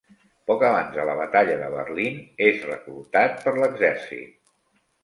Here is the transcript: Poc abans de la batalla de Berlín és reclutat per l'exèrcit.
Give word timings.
Poc 0.51 0.63
abans 0.69 0.95
de 0.99 1.05
la 1.09 1.15
batalla 1.19 1.59
de 1.61 1.69
Berlín 1.75 2.19
és 2.49 2.67
reclutat 2.73 3.39
per 3.47 3.57
l'exèrcit. 3.63 4.39